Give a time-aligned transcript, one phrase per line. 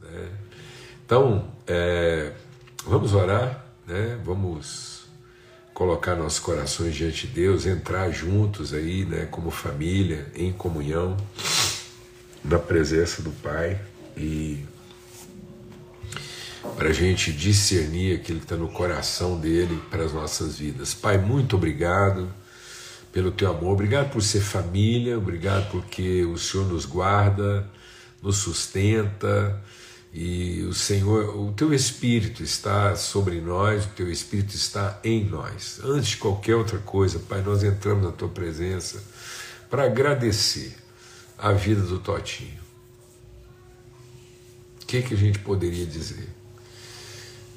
[0.00, 0.28] Né?
[1.04, 2.32] Então, é,
[2.84, 4.18] vamos orar, né?
[4.24, 4.98] vamos
[5.78, 11.16] colocar nossos corações diante de Deus, entrar juntos aí, né, como família, em comunhão,
[12.44, 13.80] na presença do Pai
[14.16, 14.64] e
[16.76, 20.94] para a gente discernir aquilo que está no coração dele para as nossas vidas.
[20.94, 22.28] Pai, muito obrigado
[23.12, 27.70] pelo teu amor, obrigado por ser família, obrigado porque o Senhor nos guarda,
[28.20, 29.62] nos sustenta
[30.12, 35.80] e o Senhor, o teu Espírito está sobre nós, o teu Espírito está em nós.
[35.84, 39.02] Antes de qualquer outra coisa, Pai, nós entramos na tua presença
[39.68, 40.76] para agradecer
[41.36, 42.58] a vida do Totinho.
[44.82, 46.28] O que, que a gente poderia dizer?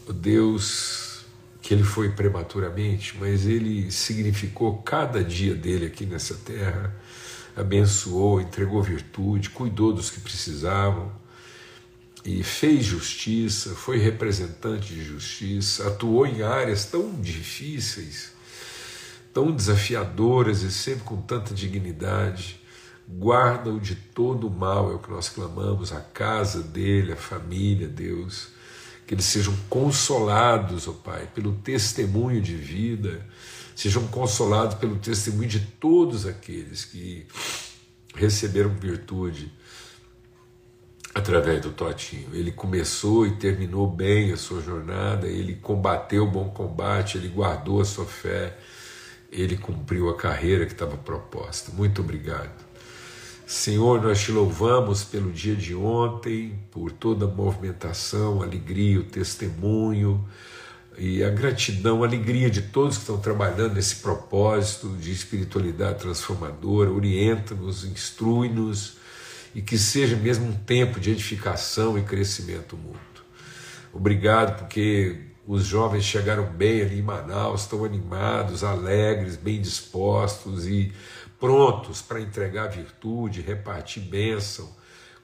[0.06, 1.22] O Deus
[1.62, 6.94] que ele foi prematuramente, mas ele significou cada dia dele aqui nessa terra,
[7.56, 11.21] abençoou, entregou virtude, cuidou dos que precisavam
[12.24, 18.32] e fez justiça, foi representante de justiça, atuou em áreas tão difíceis,
[19.34, 22.62] tão desafiadoras e sempre com tanta dignidade.
[23.10, 27.88] Guarda-o de todo o mal, é o que nós clamamos, a casa dele, a família,
[27.88, 28.50] Deus.
[29.08, 33.26] Que eles sejam consolados, ó oh Pai, pelo testemunho de vida,
[33.76, 37.26] sejam consolados pelo testemunho de todos aqueles que
[38.16, 39.52] receberam virtude
[41.14, 42.30] através do Totinho.
[42.34, 47.82] Ele começou e terminou bem a sua jornada, ele combateu o bom combate, ele guardou
[47.82, 48.58] a sua fé,
[49.32, 51.72] ele cumpriu a carreira que estava proposta.
[51.72, 52.72] Muito obrigado.
[53.46, 60.26] Senhor, nós te louvamos pelo dia de ontem, por toda a movimentação, alegria, o testemunho
[60.98, 66.90] e a gratidão, a alegria de todos que estão trabalhando nesse propósito de espiritualidade transformadora.
[66.90, 69.01] Orienta-nos, instrui-nos
[69.54, 73.26] e que seja mesmo um tempo de edificação e crescimento mútuo.
[73.94, 80.94] Obrigado porque os jovens chegaram bem ali em Manaus, estão animados, alegres, bem dispostos e
[81.40, 84.70] prontos para entregar virtude, repartir bênção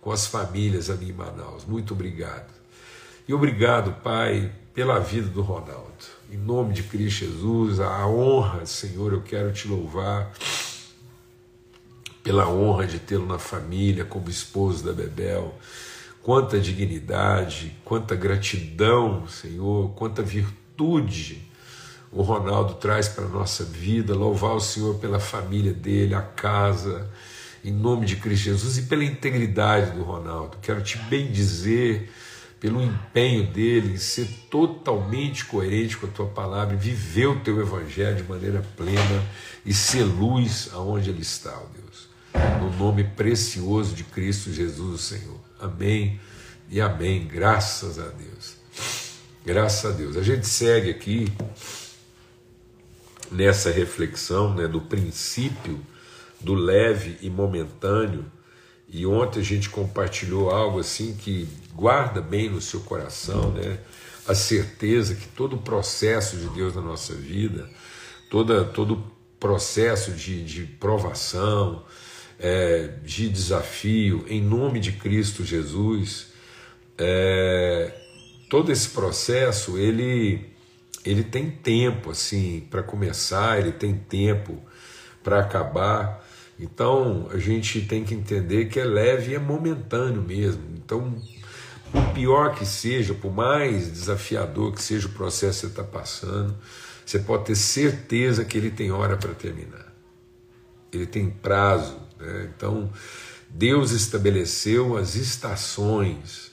[0.02, 1.64] com as famílias ali em Manaus.
[1.66, 2.52] Muito obrigado.
[3.28, 5.88] E obrigado, Pai, pela vida do Ronaldo.
[6.32, 10.32] Em nome de Cristo Jesus, a honra, Senhor, eu quero te louvar
[12.28, 15.56] pela honra de tê-lo na família como esposo da Bebel.
[16.22, 21.50] Quanta dignidade, quanta gratidão, Senhor, quanta virtude
[22.12, 24.14] o Ronaldo traz para a nossa vida.
[24.14, 27.10] Louvar o Senhor pela família dele, a casa,
[27.64, 30.58] em nome de Cristo Jesus e pela integridade do Ronaldo.
[30.62, 32.12] Quero te bem dizer
[32.60, 38.18] pelo empenho dele em ser totalmente coerente com a tua palavra viver o teu evangelho
[38.18, 39.24] de maneira plena
[39.66, 41.52] e ser luz aonde ele está,
[42.60, 45.40] no nome precioso de Cristo Jesus, Senhor.
[45.60, 46.20] Amém
[46.70, 47.28] e amém.
[47.28, 48.56] Graças a Deus.
[49.46, 50.18] Graças a Deus.
[50.18, 51.32] A gente segue aqui
[53.32, 55.80] nessa reflexão né, do princípio
[56.40, 58.26] do leve e momentâneo.
[58.90, 63.80] E ontem a gente compartilhou algo assim que guarda bem no seu coração, né?
[64.26, 67.70] A certeza que todo o processo de Deus na nossa vida,
[68.30, 69.04] toda, todo o
[69.40, 71.84] processo de, de provação,
[72.40, 76.28] é, de desafio, em nome de Cristo Jesus,
[76.98, 77.92] é,
[78.50, 80.50] todo esse processo ele,
[81.06, 84.62] ele tem tempo assim para começar, ele tem tempo
[85.24, 86.26] para acabar.
[86.60, 90.64] Então a gente tem que entender que é leve e é momentâneo mesmo.
[90.76, 91.22] Então,
[91.92, 96.56] por pior que seja, por mais desafiador que seja o processo que você está passando,
[97.06, 99.94] você pode ter certeza que ele tem hora para terminar.
[100.92, 102.50] Ele tem prazo né?
[102.56, 102.92] Então,
[103.50, 106.52] Deus estabeleceu as estações.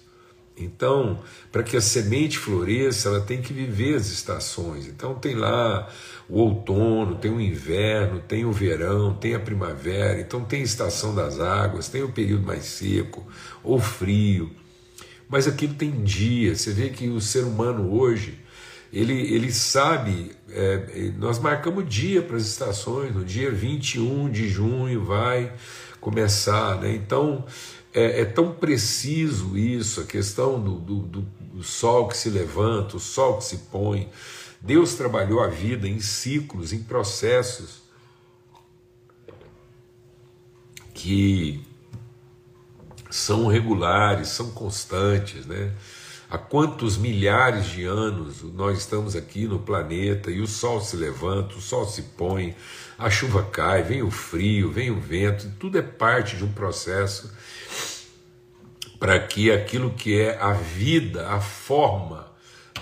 [0.57, 1.21] Então,
[1.51, 4.87] para que a semente floresça, ela tem que viver as estações.
[4.87, 5.89] Então, tem lá
[6.29, 10.21] o outono, tem o inverno, tem o verão, tem a primavera.
[10.21, 13.27] Então, tem a estação das águas, tem o período mais seco
[13.65, 14.51] ou frio.
[15.29, 16.55] Mas aquilo tem dia.
[16.55, 18.39] Você vê que o ser humano hoje
[18.95, 25.05] ele, ele sabe, é, nós marcamos dia para as estações, no dia 21 de junho
[25.05, 25.53] vai
[26.01, 26.95] começar, né?
[26.95, 27.45] então
[27.93, 33.01] é, é tão preciso isso, a questão do, do, do, sol que se levanta, o
[33.01, 34.09] sol que se põe.
[34.61, 37.83] Deus trabalhou a vida em ciclos, em processos
[40.93, 41.65] que
[43.11, 45.73] são regulares, são constantes, né?
[46.35, 51.55] Há quantos milhares de anos nós estamos aqui no planeta e o sol se levanta,
[51.55, 52.57] o sol se põe,
[52.99, 57.33] a chuva cai, vem o frio, vem o vento, tudo é parte de um processo
[58.99, 62.27] para que aquilo que é a vida, a forma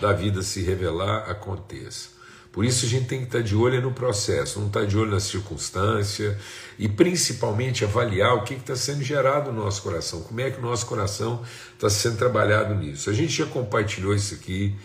[0.00, 2.11] da vida se revelar aconteça.
[2.52, 5.10] Por isso a gente tem que estar de olho no processo, não estar de olho
[5.10, 6.38] na circunstância
[6.78, 10.62] e principalmente avaliar o que está sendo gerado no nosso coração, como é que o
[10.62, 13.08] nosso coração está sendo trabalhado nisso.
[13.08, 14.76] A gente já compartilhou isso aqui,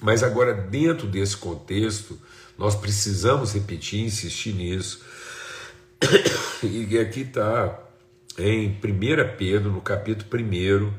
[0.00, 2.18] mas agora dentro desse contexto
[2.58, 5.00] nós precisamos repetir, insistir nisso.
[6.62, 7.78] E aqui está
[8.38, 10.92] em 1 Pedro, no capítulo 1.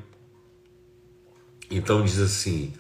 [1.72, 2.72] Então diz assim: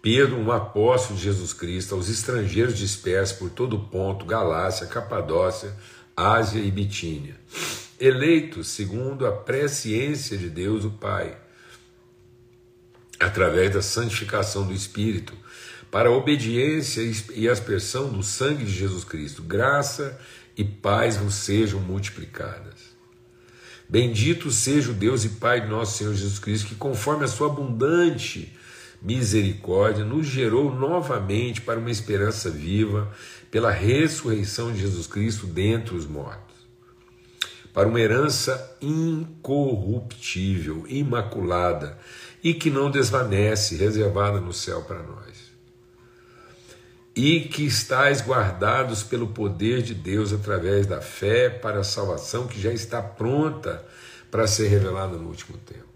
[0.00, 5.74] Pedro, um apóstolo de Jesus Cristo, aos estrangeiros dispersos por todo o ponto, Galácia, Capadócia,
[6.16, 7.36] Ásia e Bitínia,
[7.98, 11.36] eleitos segundo a presciência de Deus o Pai,
[13.18, 15.34] através da santificação do Espírito,
[15.90, 17.02] para a obediência
[17.34, 20.18] e aspersão do sangue de Jesus Cristo, graça
[20.56, 22.96] e paz vos sejam multiplicadas.
[23.88, 27.46] Bendito seja o Deus e Pai de nosso Senhor Jesus Cristo, que conforme a sua
[27.46, 28.54] abundante
[29.00, 33.08] misericórdia, nos gerou novamente para uma esperança viva
[33.50, 36.56] pela ressurreição de Jesus Cristo dentre os mortos,
[37.72, 41.98] para uma herança incorruptível, imaculada
[42.42, 45.48] e que não desvanece, reservada no céu para nós.
[47.14, 52.60] E que estáis guardados pelo poder de Deus através da fé para a salvação que
[52.60, 53.84] já está pronta
[54.30, 55.86] para ser revelada no último tempo.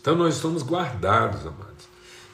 [0.00, 1.87] Então nós estamos guardados, amados.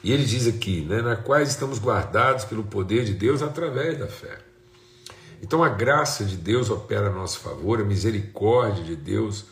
[0.05, 4.05] E ele diz aqui, né, na quais estamos guardados pelo poder de Deus através da
[4.05, 4.37] fé.
[5.41, 9.45] Então a graça de Deus opera a nosso favor, a misericórdia de Deus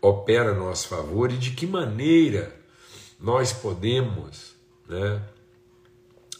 [0.00, 2.52] opera a nosso favor e de que maneira
[3.20, 4.56] nós podemos
[4.88, 5.22] né,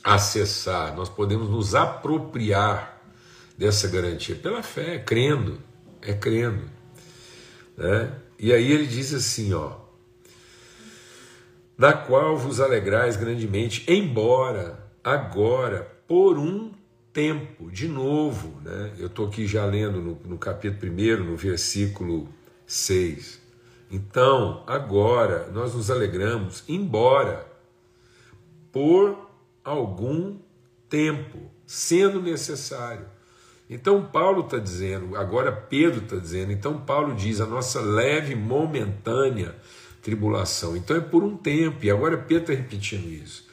[0.02, 3.00] acessar, nós podemos nos apropriar
[3.56, 5.60] dessa garantia pela fé, crendo,
[6.00, 6.68] é crendo.
[7.76, 8.12] Né?
[8.40, 9.81] E aí ele diz assim, ó,
[11.82, 16.70] da qual vos alegrais grandemente, embora agora, por um
[17.12, 18.92] tempo, de novo, né?
[19.00, 22.28] eu estou aqui já lendo no, no capítulo 1, no versículo
[22.64, 23.42] 6.
[23.90, 27.44] Então, agora nós nos alegramos, embora
[28.70, 29.18] por
[29.64, 30.36] algum
[30.88, 33.06] tempo, sendo necessário.
[33.68, 39.56] Então, Paulo está dizendo, agora Pedro está dizendo, então Paulo diz: a nossa leve, momentânea
[40.02, 40.76] tribulação.
[40.76, 43.46] Então é por um tempo, e agora Pedro está repetindo isso.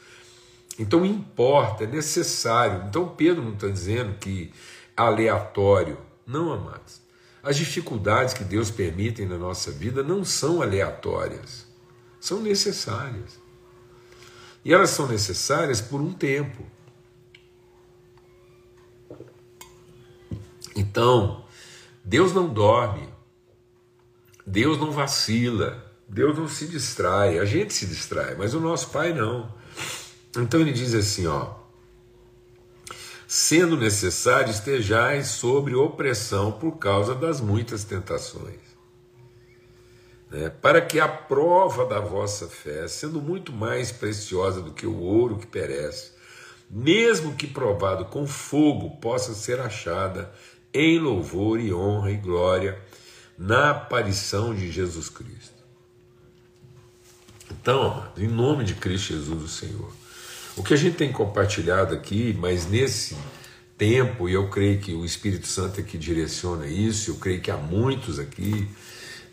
[0.78, 2.86] Então importa, é necessário.
[2.88, 4.52] Então Pedro não está dizendo que
[4.98, 5.98] aleatório.
[6.26, 7.02] Não, amados.
[7.42, 11.66] As dificuldades que Deus permite na nossa vida não são aleatórias,
[12.20, 13.40] são necessárias.
[14.64, 16.66] E elas são necessárias por um tempo.
[20.76, 21.46] Então,
[22.04, 23.08] Deus não dorme,
[24.46, 29.14] Deus não vacila, Deus não se distrai, a gente se distrai, mas o nosso Pai
[29.14, 29.54] não.
[30.36, 31.54] Então ele diz assim, ó:
[33.28, 38.60] sendo necessário estejais sobre opressão por causa das muitas tentações,
[40.32, 40.50] né?
[40.50, 45.38] para que a prova da vossa fé, sendo muito mais preciosa do que o ouro
[45.38, 46.12] que perece,
[46.68, 50.34] mesmo que provado com fogo, possa ser achada
[50.74, 52.82] em louvor e honra e glória
[53.38, 55.59] na aparição de Jesus Cristo.
[57.52, 59.92] Então, em nome de Cristo Jesus, o Senhor,
[60.56, 63.16] o que a gente tem compartilhado aqui, mas nesse
[63.78, 67.50] tempo, e eu creio que o Espírito Santo é que direciona isso, eu creio que
[67.50, 68.68] há muitos aqui,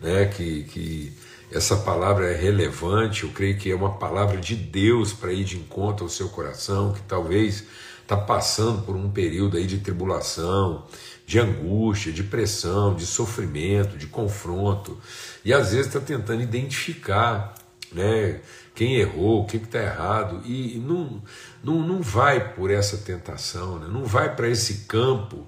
[0.00, 1.12] né, que, que
[1.50, 5.56] essa palavra é relevante, eu creio que é uma palavra de Deus para ir de
[5.56, 7.64] encontro ao seu coração, que talvez
[8.02, 10.86] está passando por um período aí de tribulação,
[11.26, 14.96] de angústia, de pressão, de sofrimento, de confronto,
[15.44, 17.54] e às vezes está tentando identificar
[17.92, 18.40] né?
[18.74, 21.22] quem errou, o que está errado, e não,
[21.64, 23.88] não, não vai por essa tentação, né?
[23.90, 25.46] não vai para esse campo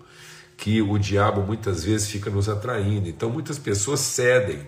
[0.57, 3.09] que o diabo muitas vezes fica nos atraindo.
[3.09, 4.67] Então muitas pessoas cedem.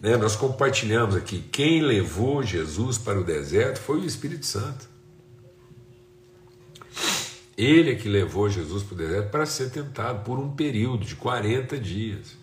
[0.00, 0.16] Né?
[0.16, 4.92] Nós compartilhamos aqui: quem levou Jesus para o deserto foi o Espírito Santo.
[7.56, 11.14] Ele é que levou Jesus para o deserto para ser tentado por um período de
[11.14, 12.36] 40 dias.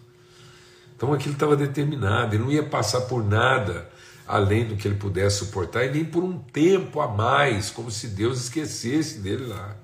[0.96, 3.91] Então aquilo estava determinado, ele não ia passar por nada
[4.32, 8.08] além do que ele pudesse suportar, e nem por um tempo a mais, como se
[8.08, 9.76] Deus esquecesse dele lá.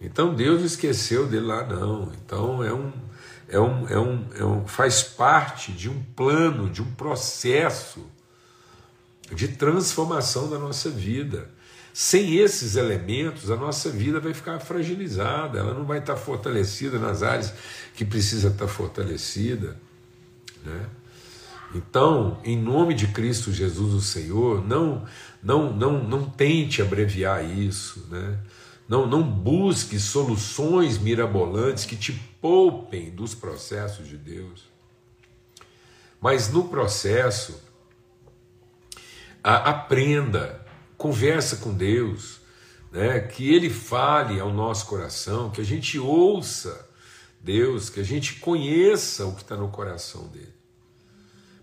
[0.00, 2.10] Então Deus não esqueceu dele lá, não.
[2.24, 2.92] Então é um,
[3.48, 8.02] é um, é um, é um faz parte de um plano, de um processo
[9.30, 11.50] de transformação da nossa vida.
[11.92, 17.22] Sem esses elementos, a nossa vida vai ficar fragilizada, ela não vai estar fortalecida nas
[17.22, 17.52] áreas
[17.94, 19.78] que precisa estar fortalecida.
[20.64, 20.86] Né?
[21.76, 25.04] Então, em nome de Cristo Jesus, o Senhor, não,
[25.42, 28.38] não, não, não tente abreviar isso, né?
[28.88, 34.64] Não, não busque soluções mirabolantes que te poupem dos processos de Deus.
[36.18, 37.60] Mas no processo,
[39.44, 40.64] a, aprenda,
[40.96, 42.40] conversa com Deus,
[42.90, 43.20] né?
[43.20, 46.88] que Ele fale ao nosso coração, que a gente ouça
[47.40, 50.55] Deus, que a gente conheça o que está no coração dele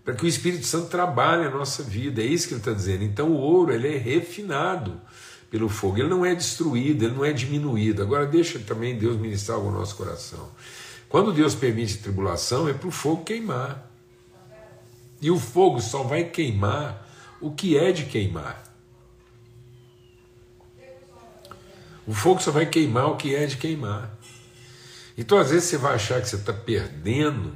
[0.04, 2.22] para que o Espírito Santo trabalhe a nossa vida.
[2.22, 3.02] É isso que ele está dizendo.
[3.04, 5.00] Então o ouro ele é refinado
[5.50, 8.02] pelo fogo, ele não é destruído, ele não é diminuído.
[8.02, 10.50] Agora deixa também Deus ministrar no nosso coração.
[11.08, 13.88] Quando Deus permite tribulação, é para o fogo queimar.
[15.22, 17.08] E o fogo só vai queimar
[17.40, 18.62] o que é de queimar.
[22.06, 24.14] O fogo só vai queimar o que é de queimar.
[25.16, 27.54] Então, às vezes, você vai achar que você está perdendo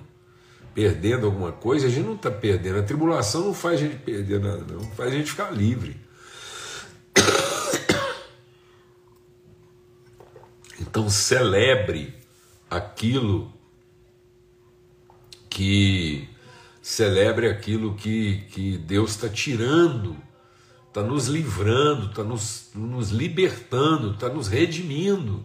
[0.78, 2.78] perdendo alguma coisa, a gente não está perdendo.
[2.78, 4.80] A tribulação não faz a gente perder nada, não.
[4.92, 5.96] Faz a gente ficar livre.
[10.80, 12.14] Então celebre
[12.70, 13.52] aquilo
[15.50, 16.28] que
[16.80, 20.16] celebre aquilo que, que Deus está tirando,
[20.86, 25.44] está nos livrando, está nos, nos libertando, está nos redimindo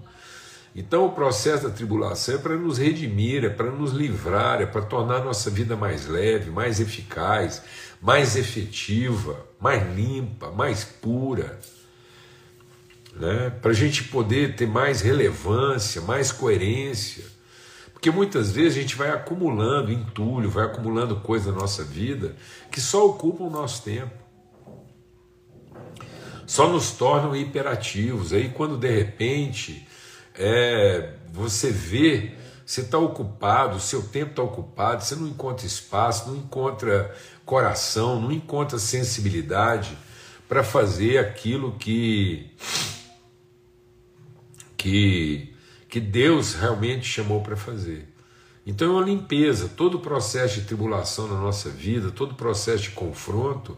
[0.75, 4.81] então, o processo da tribulação é para nos redimir, é para nos livrar, é para
[4.81, 7.61] tornar a nossa vida mais leve, mais eficaz,
[8.01, 11.59] mais efetiva, mais limpa, mais pura.
[13.15, 13.51] Né?
[13.61, 17.23] Para a gente poder ter mais relevância, mais coerência.
[17.93, 22.35] Porque muitas vezes a gente vai acumulando entulho, vai acumulando coisas na nossa vida
[22.71, 24.11] que só ocupam o nosso tempo.
[26.47, 28.33] Só nos tornam hiperativos.
[28.33, 29.87] Aí, quando de repente
[30.35, 32.31] é, você vê,
[32.65, 37.13] você está ocupado, seu tempo está ocupado, você não encontra espaço, não encontra
[37.45, 39.97] coração, não encontra sensibilidade
[40.47, 42.51] para fazer aquilo que,
[44.77, 45.53] que,
[45.89, 48.07] que Deus realmente chamou para fazer.
[48.65, 53.77] Então é uma limpeza, todo processo de tribulação na nossa vida, todo processo de confronto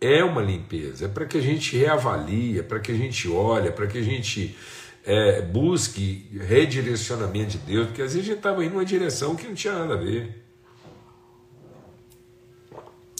[0.00, 3.68] é uma limpeza, é para que a gente reavalie, é para que a gente olhe,
[3.68, 4.56] é para que a gente
[5.04, 9.46] é, busque redirecionamento de Deus, porque às vezes a gente estava indo numa direção que
[9.46, 10.44] não tinha nada a ver.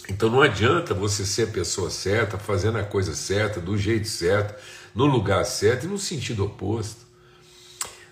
[0.09, 4.61] Então não adianta você ser a pessoa certa, fazendo a coisa certa, do jeito certo,
[4.95, 7.09] no lugar certo e no sentido oposto.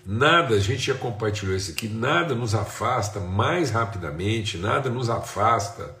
[0.05, 5.95] Nada, a gente já compartilhou isso aqui, nada nos afasta mais rapidamente, nada nos afasta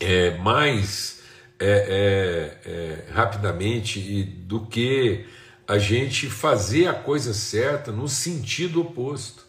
[0.00, 1.22] é, mais
[1.58, 5.26] é, é, é rapidamente do que
[5.70, 9.44] a gente fazer a coisa certa no sentido oposto.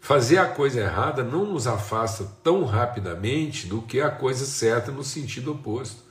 [0.00, 5.04] Fazer a coisa errada não nos afasta tão rapidamente do que a coisa certa no
[5.04, 6.02] sentido oposto.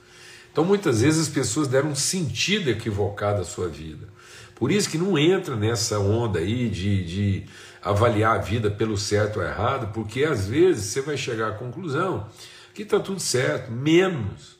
[0.50, 4.08] Então muitas vezes as pessoas deram um sentido equivocado à sua vida.
[4.54, 7.46] Por isso que não entra nessa onda aí de, de
[7.82, 12.26] avaliar a vida pelo certo ou errado, porque às vezes você vai chegar à conclusão
[12.72, 14.57] que está tudo certo, menos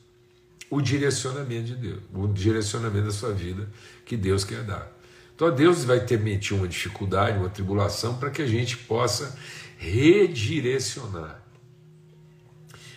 [0.70, 3.68] o direcionamento de Deus, o direcionamento da sua vida
[4.04, 4.92] que Deus quer dar.
[5.34, 9.38] Então Deus vai permitir uma dificuldade, uma tribulação, para que a gente possa
[9.78, 11.40] redirecionar,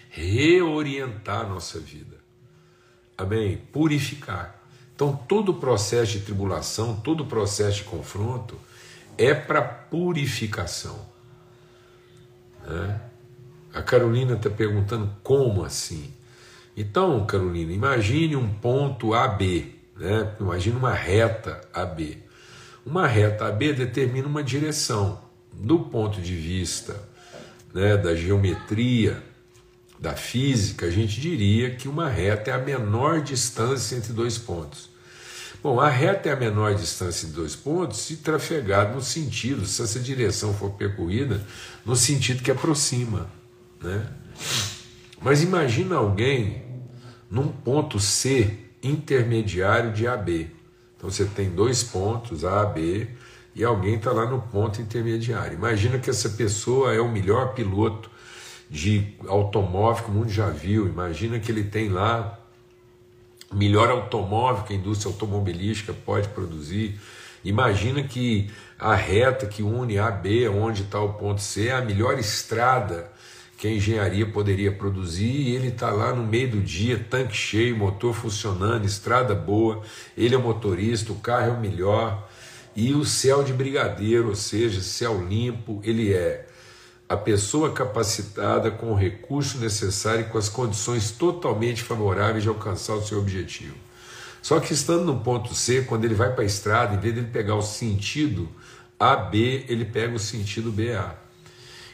[0.09, 2.17] reorientar a nossa vida.
[3.17, 3.57] Amém?
[3.71, 4.59] Purificar.
[4.95, 8.59] Então todo o processo de tribulação, todo o processo de confronto
[9.17, 10.99] é para purificação.
[12.65, 13.01] Né?
[13.73, 16.11] A Carolina está perguntando como assim?
[16.75, 20.35] Então, Carolina, imagine um ponto AB né?
[20.39, 22.17] Imagina uma reta AB.
[22.83, 25.21] Uma reta AB determina uma direção.
[25.53, 26.99] Do ponto de vista
[27.71, 29.21] né, da geometria,
[29.99, 34.89] da física, a gente diria que uma reta é a menor distância entre dois pontos.
[35.61, 39.83] Bom, a reta é a menor distância entre dois pontos se trafegar no sentido, se
[39.83, 41.45] essa direção for percorrida
[41.85, 43.29] no sentido que aproxima.
[43.79, 44.03] Né?
[45.21, 46.60] Mas imagina alguém
[47.31, 50.51] num ponto C intermediário de AB.
[50.97, 53.07] Então você tem dois pontos, A, B,
[53.55, 55.53] e alguém está lá no ponto intermediário.
[55.53, 58.11] Imagina que essa pessoa é o melhor piloto
[58.69, 60.87] de automóvel que o mundo já viu.
[60.87, 62.39] Imagina que ele tem lá
[63.51, 66.99] o melhor automóvel que a indústria automobilística pode produzir.
[67.43, 71.81] Imagina que a reta que une A, B, onde está o ponto C, é a
[71.81, 73.10] melhor estrada
[73.61, 77.77] que a engenharia poderia produzir, e ele está lá no meio do dia, tanque cheio,
[77.77, 79.83] motor funcionando, estrada boa,
[80.17, 82.27] ele é motorista, o carro é o melhor,
[82.75, 86.47] e o céu de brigadeiro, ou seja, céu limpo, ele é
[87.07, 92.95] a pessoa capacitada com o recurso necessário e com as condições totalmente favoráveis de alcançar
[92.95, 93.75] o seu objetivo.
[94.41, 97.19] Só que estando no ponto C, quando ele vai para a estrada, em vez de
[97.19, 98.49] ele pegar o sentido
[98.99, 101.20] AB, ele pega o sentido BA.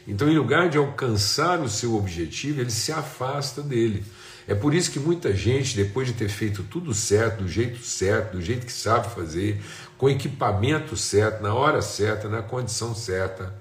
[0.08, 4.02] Então, em lugar de alcançar o seu objetivo, ele se afasta dele.
[4.46, 8.38] É por isso que muita gente, depois de ter feito tudo certo, do jeito certo,
[8.38, 9.60] do jeito que sabe fazer,
[9.98, 13.54] com equipamento certo, na hora certa, na condição certa,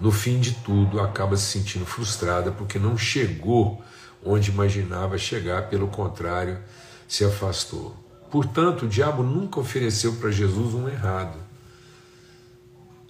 [0.00, 3.84] no fim de tudo acaba se sentindo frustrada porque não chegou
[4.24, 6.58] onde imaginava chegar, pelo contrário,
[7.06, 7.94] se afastou.
[8.30, 11.36] Portanto, o diabo nunca ofereceu para Jesus um errado,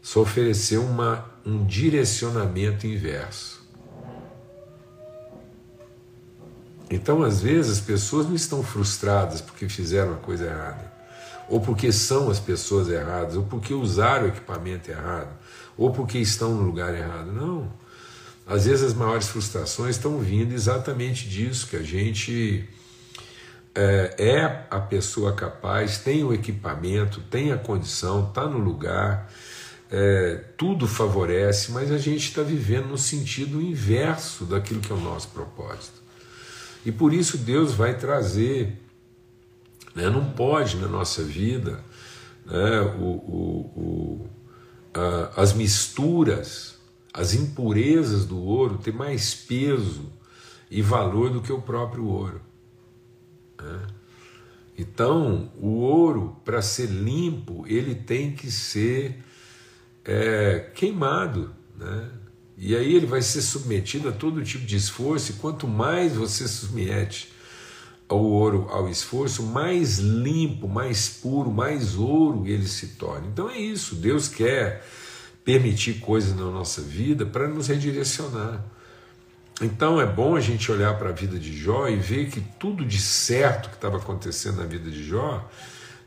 [0.03, 3.61] só ofereceu uma, um direcionamento inverso.
[6.91, 10.93] Então, às vezes, as pessoas não estão frustradas porque fizeram a coisa errada,
[11.49, 15.31] ou porque são as pessoas erradas, ou porque usaram o equipamento errado,
[15.79, 17.31] ou porque estão no lugar errado.
[17.31, 17.73] Não.
[18.45, 22.69] Às vezes as maiores frustrações estão vindo exatamente disso, que a gente
[23.73, 29.31] é, é a pessoa capaz, tem o equipamento, tem a condição, está no lugar,
[29.91, 35.01] é, tudo favorece, mas a gente está vivendo no sentido inverso daquilo que é o
[35.01, 36.01] nosso propósito.
[36.85, 38.81] E por isso Deus vai trazer,
[39.95, 41.85] né, não pode na nossa vida
[42.47, 44.31] né, o, o, o,
[44.95, 46.81] a, as misturas
[47.13, 50.13] as impurezas do ouro têm mais peso
[50.71, 52.41] e valor do que o próprio ouro.
[53.61, 53.87] Né?
[54.79, 59.23] Então, o ouro, para ser limpo, ele tem que ser
[60.05, 61.55] é, queimado.
[61.77, 62.11] Né?
[62.57, 66.47] E aí ele vai ser submetido a todo tipo de esforço, e quanto mais você
[66.47, 67.33] submete
[68.09, 73.29] ao ouro ao esforço, mais limpo, mais puro, mais ouro ele se torna.
[73.29, 74.85] Então é isso, Deus quer
[75.45, 78.65] permitir coisas na nossa vida para nos redirecionar.
[79.63, 82.85] Então é bom a gente olhar para a vida de Jó e ver que tudo
[82.85, 85.49] de certo que estava acontecendo na vida de Jó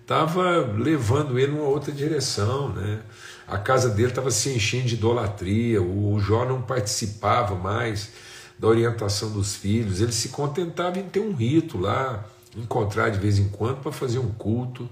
[0.01, 2.99] estava levando ele numa outra direção, né?
[3.47, 8.11] A casa dele estava se enchendo de idolatria, o Jó não participava mais
[8.57, 12.25] da orientação dos filhos, ele se contentava em ter um rito lá,
[12.55, 14.87] encontrar de vez em quando para fazer um culto,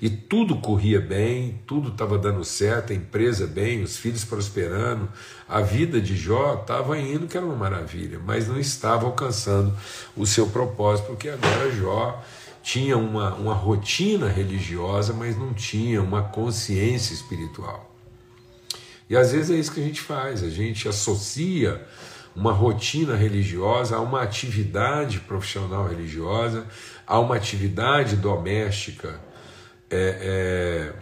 [0.00, 5.08] e tudo corria bem, tudo estava dando certo, a empresa bem, os filhos prosperando,
[5.48, 9.72] a vida de Jó estava indo, que era uma maravilha, mas não estava alcançando
[10.16, 12.20] o seu propósito, porque agora Jó
[12.62, 17.91] tinha uma, uma rotina religiosa, mas não tinha uma consciência espiritual.
[19.12, 21.86] E às vezes é isso que a gente faz, a gente associa
[22.34, 26.66] uma rotina religiosa a uma atividade profissional religiosa,
[27.06, 29.20] a uma atividade doméstica
[29.90, 30.94] é,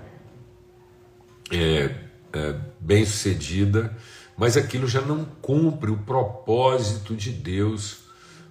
[1.52, 1.94] é, é,
[2.32, 3.96] é bem sucedida,
[4.36, 7.98] mas aquilo já não cumpre o propósito de Deus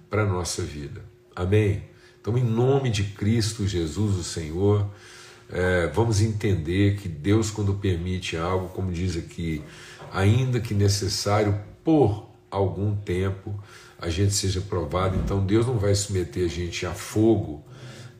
[0.08, 1.04] para a nossa vida.
[1.36, 1.84] Amém?
[2.18, 4.90] Então, em nome de Cristo Jesus, o Senhor,
[5.52, 9.62] é, vamos entender que Deus, quando permite algo, como diz aqui,
[10.12, 13.58] ainda que necessário por algum tempo,
[13.98, 15.16] a gente seja provado.
[15.16, 17.64] Então, Deus não vai submeter a gente a fogo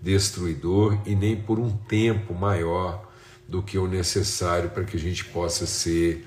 [0.02, 3.08] destruidor e nem por um tempo maior
[3.46, 6.26] do que o necessário para que a gente possa ser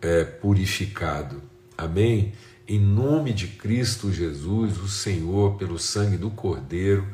[0.00, 1.42] é, purificado.
[1.76, 2.32] Amém?
[2.66, 7.06] Em nome de Cristo Jesus, o Senhor, pelo sangue do Cordeiro,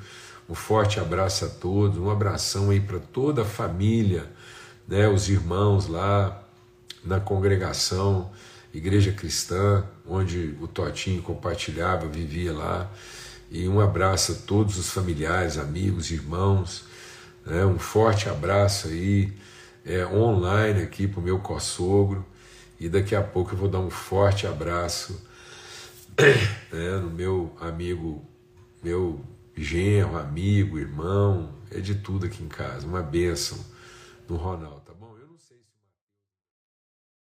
[0.51, 4.29] um forte abraço a todos, um abração aí para toda a família,
[4.89, 6.43] né, os irmãos lá
[7.05, 8.33] na congregação,
[8.75, 12.91] Igreja Cristã, onde o Totinho compartilhava, vivia lá.
[13.49, 16.85] E um abraço a todos os familiares, amigos, irmãos.
[17.47, 17.65] Né?
[17.65, 19.33] Um forte abraço aí
[19.85, 22.25] é, online aqui para o meu co-sogro.
[22.79, 25.21] E daqui a pouco eu vou dar um forte abraço
[26.73, 28.25] né, no meu amigo,
[28.83, 29.21] meu
[29.63, 32.87] genro, amigo, irmão, é de tudo aqui em casa.
[32.87, 33.59] Uma bênção
[34.29, 34.80] no Ronaldo?